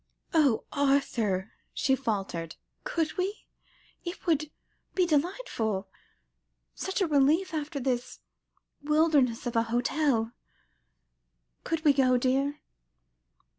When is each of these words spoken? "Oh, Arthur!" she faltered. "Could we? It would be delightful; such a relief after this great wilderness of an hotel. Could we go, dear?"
"Oh, 0.33 0.63
Arthur!" 0.73 1.51
she 1.75 1.93
faltered. 1.93 2.55
"Could 2.83 3.17
we? 3.17 3.45
It 4.03 4.25
would 4.25 4.49
be 4.95 5.05
delightful; 5.05 5.89
such 6.73 7.01
a 7.01 7.07
relief 7.07 7.53
after 7.53 7.79
this 7.79 8.19
great 8.83 8.89
wilderness 8.89 9.45
of 9.45 9.55
an 9.55 9.65
hotel. 9.65 10.31
Could 11.63 11.85
we 11.85 11.93
go, 11.93 12.17
dear?" 12.17 12.61